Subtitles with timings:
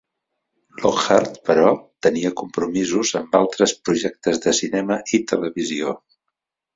[0.83, 1.73] Lockhart, però,
[2.07, 5.95] tenia compromisos amb altres projectes de cinema i televisió.